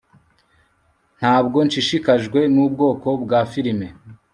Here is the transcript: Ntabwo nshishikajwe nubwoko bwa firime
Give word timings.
Ntabwo 1.17 1.57
nshishikajwe 1.67 2.39
nubwoko 2.53 3.07
bwa 3.23 3.39
firime 3.51 3.87